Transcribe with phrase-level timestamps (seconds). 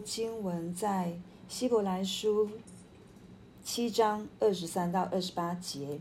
[0.00, 1.18] 经文在
[1.48, 2.48] 希伯来书
[3.64, 6.00] 七章二十三到二十八节。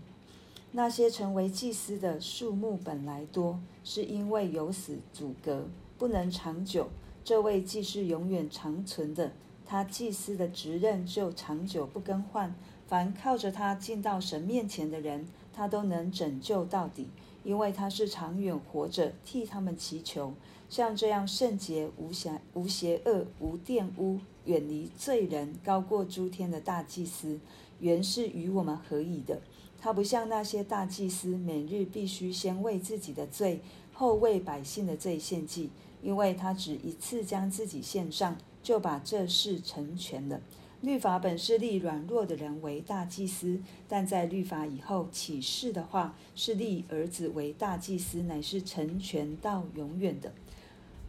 [0.73, 5.67] 那些成为祭司的数目本来多，是因为有死阻隔，
[5.97, 6.87] 不能长久。
[7.25, 9.33] 这位既是永远长存的，
[9.65, 12.55] 他祭司的职任就长久不更换。
[12.87, 17.07] 凡靠着他进到神面前的人，他都能拯救到底，
[17.43, 20.33] 因为他是长远活着，替他们祈求。
[20.71, 27.41] 像这样圣洁、无瑕、无邪恶、无玷污、远离罪人、高过诸天的大祭司，
[27.81, 29.41] 原是与我们合宜的。
[29.77, 33.59] 他不像那些大祭司，每日必须先为自己的罪，
[33.91, 35.69] 后为百姓的罪献祭。
[36.01, 40.39] 因为他只一次将自己献上，就把这事成全了。
[40.79, 50.31] 律法本是立软弱的人为大祭司，但在律法以后启示的话，是立儿子为大祭司，乃是成全到永远的。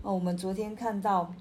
[0.03, 1.33] 哦，我们昨天看到，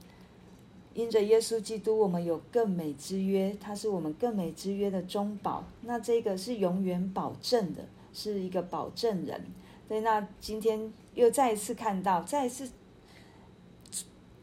[0.94, 5.64] 因着耶稣基督，我们有更美之约，他是我们更美之约的中保。
[5.82, 9.46] 那这个是永远保证的，是一个保证人。
[9.88, 12.70] 所以，那今天又再一次看到，再一次。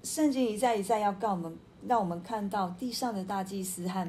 [0.04, 4.08] 圣经一再一再要告我们，让我们看到地上的大祭司和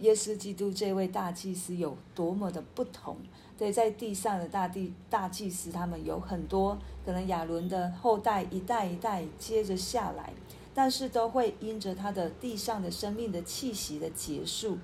[0.00, 3.16] 耶稣基督这位大祭司有多么的不同。
[3.56, 10.32] 对，在地上的大地大祭司，他们有很多可能亚伦的后代一代一代接着下来，
[10.72, 14.78] 但是都会因着他的地上的生命的气息的结束，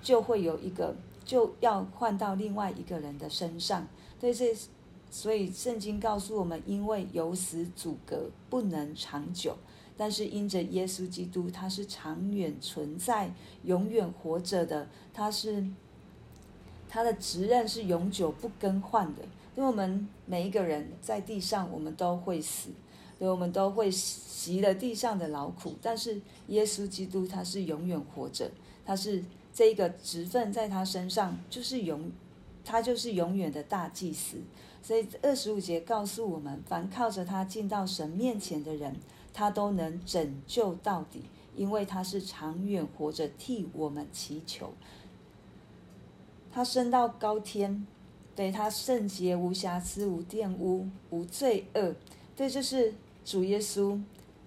[0.00, 3.86] 就会有一个就要换到另外一个人的身上。
[4.18, 4.56] 对，这
[5.10, 9.54] 所以圣经告诉我们，因为有死阻隔，不能长久。
[9.96, 15.64] 但是因着耶稣基督，他是长远存在、永远活着的，他是
[16.88, 19.22] 他的职任是永久不更换的。
[19.56, 22.70] 因为我们每一个人在地上，我们都会死，
[23.18, 25.76] 所以我们都会习了地上的劳苦。
[25.80, 28.50] 但是耶稣基督他是永远活着，
[28.84, 29.22] 他是
[29.52, 32.10] 这个职分在他身上就是永，
[32.64, 34.38] 他就是永远的大祭司。
[34.82, 38.96] 所以二十五节告诉我们，凡靠着他进到神面前的人。
[39.34, 41.24] 他都能拯救到底，
[41.56, 44.72] 因为他是长远活着，替我们祈求。
[46.52, 47.84] 他升到高天，
[48.36, 51.96] 对，他圣洁无瑕疵、无玷污、无罪恶，
[52.36, 54.00] 对，这是主耶稣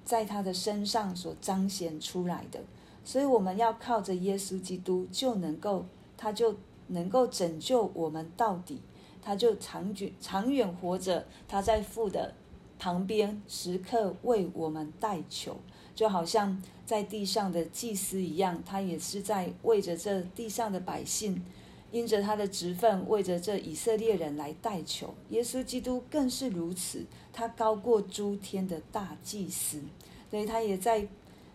[0.06, 2.62] 在他的身上所彰显出来的。
[3.04, 6.56] 所以我们要靠着耶稣基督，就能够，他就
[6.88, 8.80] 能够拯救我们到底，
[9.22, 12.34] 他就长久长远活着，他在父的。
[12.80, 15.58] 旁边时刻为我们代求，
[15.96, 21.44] 就好像在地上的祭司一样，他也是在为着这地上的百姓，
[21.92, 25.14] 因着他的职分，为着这以色列人来代求。
[25.30, 29.82] 耶稣基督更是如此，他高过诸天的大祭司，
[30.30, 31.08] 所以他也在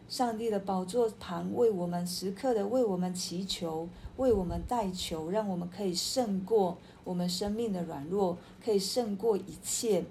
[0.09, 10.05] 上帝的宝座旁为我们时刻的为我们祈求，为我们代求，让我们可以胜过我们生命的软弱，可以胜过一切。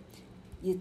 [0.61, 0.77] 也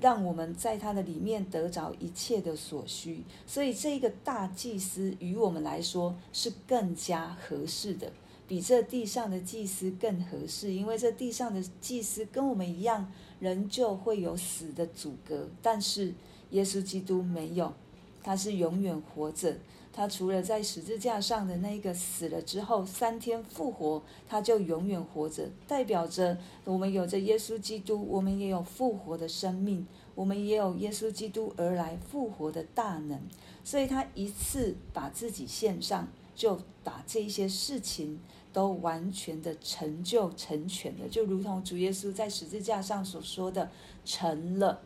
[0.00, 8.10] 让我们在他的里面得着一切的所需，所以这一个大祭司与我们来说是更加合适的，
[8.48, 16.14] 比这地上的祭司更合适，因为这地上的祭司跟我们一样，仍旧会有死的阻隔，但是
[16.52, 17.74] 耶稣基督没有，
[18.22, 19.56] 他是永远活着。
[19.92, 33.20] 他除了在十字架上的那个死了之后三天复活，他就永远活着，代表着我们有着耶稣基督，我们也有复活的生命，我们也有耶稣基督而来复活的大能。
[33.64, 38.20] 所以他一次把自己献上，就把这些事情
[38.52, 43.68] 都完全的成就成全了，就如同主耶稣在十字架上所说的
[44.06, 44.80] ：“成了。”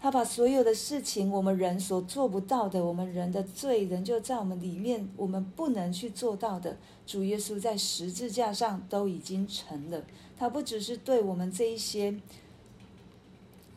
[0.00, 6.76] 他把所有的事情，我们人所做不到的，我们人的罪人就在我们里面，我们不能去做到的，
[7.06, 10.04] 主耶稣在十字架上都已经成了。
[10.38, 12.14] 他不只是对我们这一些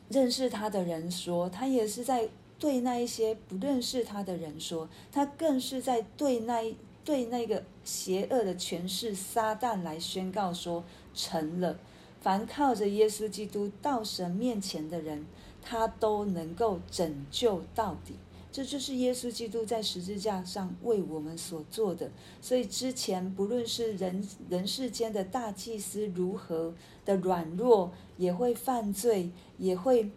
[0.10, 6.76] 认识他的人说，他也是在对那一些不认识他的人说，他更是在对那
[7.06, 10.84] 对那个邪恶的权势撒旦来宣告说，
[11.16, 11.80] 成了。
[12.22, 15.26] 凡靠着耶稣基督到神面前的人。
[15.70, 18.16] 他都能够拯救到底，
[18.52, 22.10] 这就是耶稣基督在十字架上为我们所做的。
[22.42, 26.74] 所以之前不论是人人世间的大祭司如何
[27.06, 29.30] 的软弱，也会犯罪，
[29.60, 30.10] 也会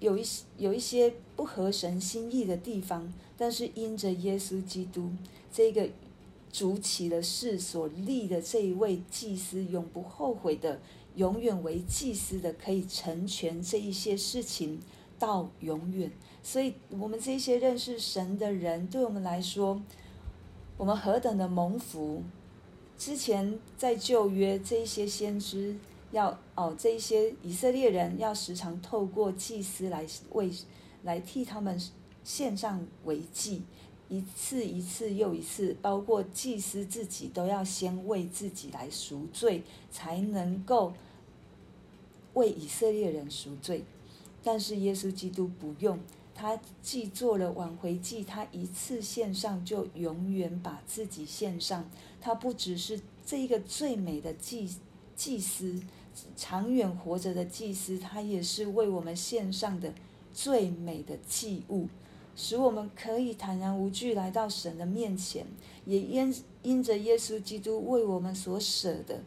[0.00, 5.10] 有一些有一些不合神心意的地方，但是因着耶稣基督
[5.52, 5.86] 这个
[6.50, 10.80] 主起了誓所立的这一位祭司，永不后悔的。
[11.16, 14.80] 永远为祭司的，可以成全这一些事情，
[15.18, 16.10] 到永远。
[16.42, 19.80] 所以，我们这些认识神的人，对我们来说，
[20.76, 22.22] 我们何等的蒙福！
[22.98, 25.76] 之前在旧约，这一些先知
[26.12, 30.50] 要哦，这一些以色列人要时常透过祭司来为
[31.02, 31.80] 来替他们
[32.22, 33.62] 献上为祭，
[34.12, 40.92] 一次一次又一次，包括祭司自己都要先为自己来赎罪，才能够
[42.34, 43.84] 为以色列人赎罪。
[44.44, 45.98] 但是耶稣基督不用。
[46.34, 51.88] 他既做了挽回祭，他一次献上就永远把自己献上。
[52.22, 54.68] 他不只是这一个最美的祭
[55.14, 55.80] 祭司，
[56.34, 59.92] 长远活着的祭司，他也是为我们献上的
[60.32, 61.86] 最美的祭物，
[62.34, 65.46] 使我们可以坦然无惧来到神的面前。
[65.84, 69.20] 也因因着耶稣基督为我们所舍的。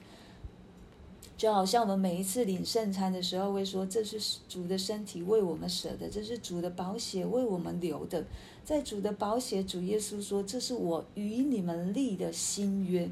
[1.37, 8.23] 就好像我们每一次领圣餐的时候，会说这是主的身体为我们舍的，这是主的宝血为我们流的。
[8.63, 13.09] 在主的宝血，主耶稣说：“这是我与你们立的新约。”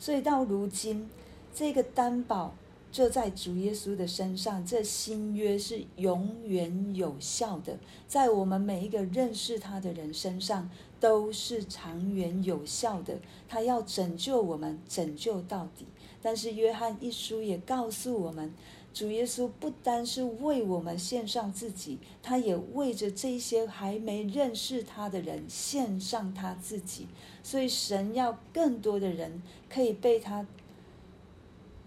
[0.00, 1.08] 所以到如今，
[1.54, 2.54] 这个担保
[2.92, 7.78] 就在主耶稣的身上，这新约是永远有效的，
[8.08, 13.18] 在我们每一个认识他的人身上都是长远有效的。
[13.48, 15.86] 他要拯救我们，拯救到底。
[16.20, 18.52] 但是约翰一书也告诉我们，
[18.92, 27.06] 主耶稣不单是为我们献上自己，他也为着这些还没认识他的人献上他自己。
[27.42, 30.46] 所以神要更多的人可以被他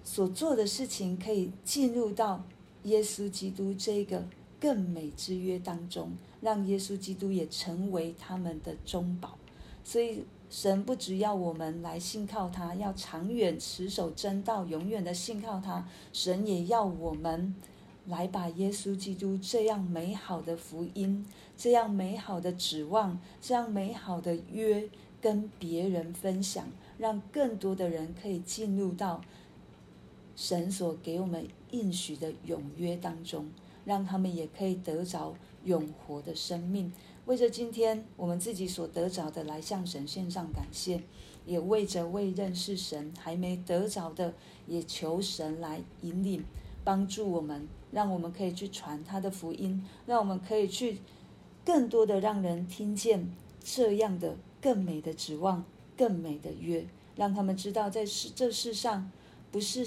[0.03, 2.43] 所做的事情，可以进入到
[2.83, 4.23] 耶稣基督这个
[4.59, 6.11] 更美之约当中，
[6.41, 9.37] 让耶稣基督也成为他们的中保。
[9.83, 10.23] 所以。
[10.49, 15.83] 神不只要我们来信靠他，要长远持守真道，永远的信靠他。
[16.11, 17.55] 神也要我们
[18.05, 21.25] 来把耶稣基督这样美好的福音、
[21.57, 24.87] 这样美好的指望、这样美好的约
[25.19, 26.67] 跟别人分享，
[26.99, 29.21] 让更多的人可以进入到
[30.35, 33.49] 神所给我们应许的永约当中，
[33.85, 36.91] 让他们也可以得着永活的生命。
[37.25, 41.01] 为着今天我们自己所得着的来向神献上感谢，
[41.45, 44.33] 也为着未认识神还没得着的，
[44.67, 46.43] 也求神来引领
[46.83, 50.99] 帮助我们，让我们可以去传他的福音，让我们可以去
[51.63, 53.31] 更多的让人听见
[53.63, 55.63] 这样的更美的指望、
[55.95, 56.85] 更美的约，
[57.15, 59.09] 让他们知道在世这世上
[59.49, 59.85] 不是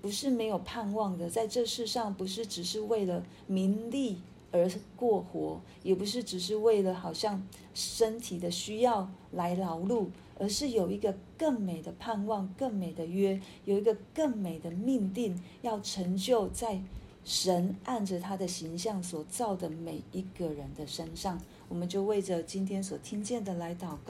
[0.00, 4.18] 不是没有盼望的，在这世上不是只是为了名利。
[4.50, 4.66] 而
[4.96, 10.06] 过活，也不是只是为了好像身体的需要来劳碌，
[10.38, 16.80] 而是有一个更美的盼望、更美的约，有一个更美的命定，要成就在
[17.26, 21.38] 神按着他的形象所造的每一个人的身上。
[21.68, 24.06] 我们就为着今天所听见的来祷告。